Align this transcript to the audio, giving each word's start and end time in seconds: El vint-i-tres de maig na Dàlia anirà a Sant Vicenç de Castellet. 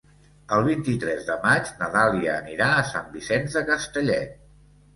El 0.55 0.63
vint-i-tres 0.67 1.21
de 1.27 1.35
maig 1.43 1.69
na 1.83 1.91
Dàlia 1.97 2.33
anirà 2.39 2.73
a 2.79 2.89
Sant 2.95 3.15
Vicenç 3.19 3.61
de 3.61 3.67
Castellet. 3.71 4.37